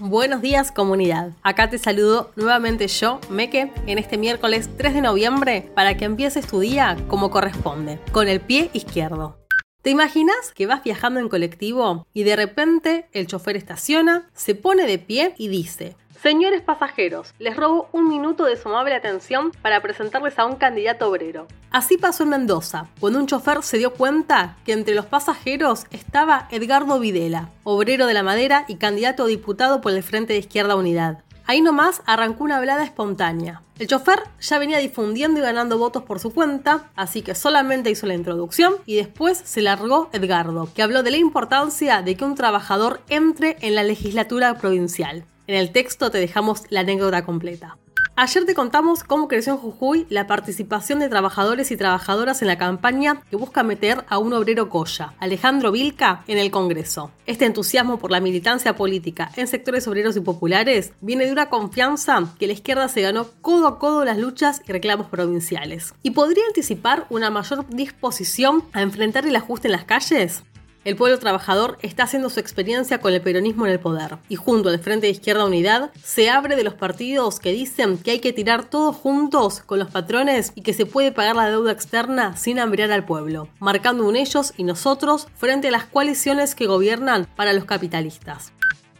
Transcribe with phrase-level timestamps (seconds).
[0.00, 1.32] Buenos días comunidad.
[1.42, 6.46] Acá te saludo nuevamente yo, Meke, en este miércoles 3 de noviembre para que empieces
[6.46, 9.38] tu día como corresponde, con el pie izquierdo.
[9.82, 14.86] ¿Te imaginas que vas viajando en colectivo y de repente el chofer estaciona, se pone
[14.86, 19.82] de pie y dice, Señores pasajeros, les robo un minuto de su amable atención para
[19.82, 21.48] presentarles a un candidato obrero.
[21.72, 26.46] Así pasó en Mendoza, cuando un chofer se dio cuenta que entre los pasajeros estaba
[26.52, 30.76] Edgardo Videla, obrero de la madera y candidato a diputado por el Frente de Izquierda
[30.76, 31.24] Unidad.
[31.44, 33.62] Ahí nomás arrancó una hablada espontánea.
[33.80, 38.06] El chofer ya venía difundiendo y ganando votos por su cuenta, así que solamente hizo
[38.06, 42.36] la introducción y después se largó Edgardo, que habló de la importancia de que un
[42.36, 45.24] trabajador entre en la legislatura provincial.
[45.46, 47.76] En el texto te dejamos la anécdota completa.
[48.14, 52.58] Ayer te contamos cómo creció en Jujuy la participación de trabajadores y trabajadoras en la
[52.58, 57.10] campaña que busca meter a un obrero colla, Alejandro Vilca, en el Congreso.
[57.24, 62.22] Este entusiasmo por la militancia política en sectores obreros y populares viene de una confianza
[62.38, 65.94] que la izquierda se ganó codo a codo las luchas y reclamos provinciales.
[66.02, 70.42] ¿Y podría anticipar una mayor disposición a enfrentar el ajuste en las calles?
[70.84, 74.68] El pueblo trabajador está haciendo su experiencia con el peronismo en el poder y junto
[74.68, 78.32] al Frente de Izquierda Unidad se abre de los partidos que dicen que hay que
[78.32, 82.58] tirar todos juntos con los patrones y que se puede pagar la deuda externa sin
[82.58, 87.52] hambrear al pueblo, marcando un ellos y nosotros frente a las coaliciones que gobiernan para
[87.52, 88.52] los capitalistas.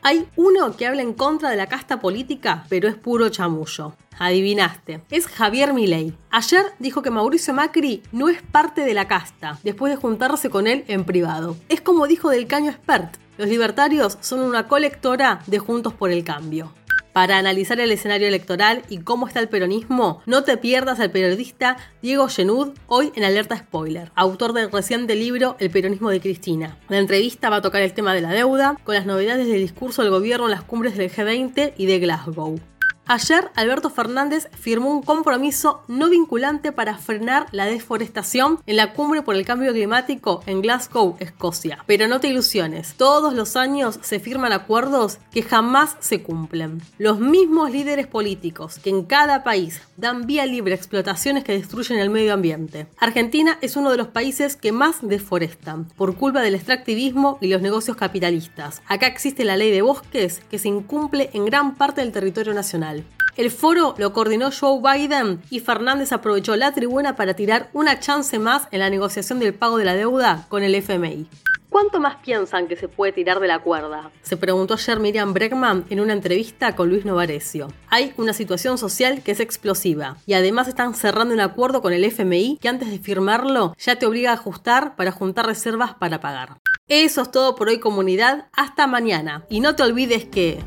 [0.05, 3.95] Hay uno que habla en contra de la casta política, pero es puro chamullo.
[4.19, 6.13] Adivinaste, es Javier Milei.
[6.31, 10.67] Ayer dijo que Mauricio Macri no es parte de la casta, después de juntarse con
[10.67, 11.57] él en privado.
[11.69, 16.25] Es como dijo del caño expert, los libertarios son una colectora de Juntos por el
[16.25, 16.73] Cambio.
[17.13, 21.77] Para analizar el escenario electoral y cómo está el peronismo, no te pierdas al periodista
[22.01, 26.79] Diego Genud hoy en Alerta Spoiler, autor del reciente libro El peronismo de Cristina.
[26.89, 30.01] La entrevista va a tocar el tema de la deuda, con las novedades del discurso
[30.01, 32.59] del gobierno en las cumbres del G20 y de Glasgow.
[33.07, 39.23] Ayer Alberto Fernández firmó un compromiso no vinculante para frenar la deforestación en la cumbre
[39.23, 41.83] por el cambio climático en Glasgow, Escocia.
[41.87, 46.81] Pero no te ilusiones, todos los años se firman acuerdos que jamás se cumplen.
[46.97, 51.99] Los mismos líderes políticos que en cada país dan vía libre a explotaciones que destruyen
[51.99, 52.87] el medio ambiente.
[52.99, 57.63] Argentina es uno de los países que más deforestan por culpa del extractivismo y los
[57.63, 58.81] negocios capitalistas.
[58.87, 62.92] Acá existe la ley de bosques que se incumple en gran parte del territorio nacional.
[63.37, 68.39] El foro lo coordinó Joe Biden y Fernández aprovechó la tribuna para tirar una chance
[68.39, 71.27] más en la negociación del pago de la deuda con el FMI.
[71.73, 74.11] ¿Cuánto más piensan que se puede tirar de la cuerda?
[74.21, 77.69] Se preguntó ayer Miriam Bregman en una entrevista con Luis Novarecio.
[77.89, 82.05] Hay una situación social que es explosiva y además están cerrando un acuerdo con el
[82.05, 86.59] FMI que antes de firmarlo ya te obliga a ajustar para juntar reservas para pagar.
[86.89, 89.47] Eso es todo por hoy comunidad, hasta mañana.
[89.49, 90.63] Y no te olvides que...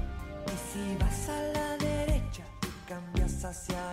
[3.46, 3.85] de